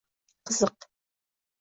[0.45, 0.79] Qiziq.